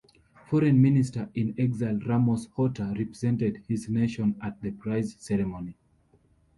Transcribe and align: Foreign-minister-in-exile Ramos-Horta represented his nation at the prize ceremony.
Foreign-minister-in-exile 0.47 1.99
Ramos-Horta 2.07 2.91
represented 2.97 3.61
his 3.67 3.87
nation 3.87 4.35
at 4.41 4.59
the 4.59 4.71
prize 4.71 5.15
ceremony. 5.19 5.77